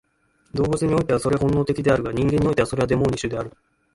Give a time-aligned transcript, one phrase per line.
[0.55, 3.53] 動物においてはそれは本能的であるが、人間においてはそれはデモーニッシュである。